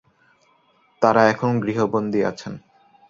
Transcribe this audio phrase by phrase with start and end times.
[1.01, 2.53] তারা এখন গৃহবন্দী আছেন।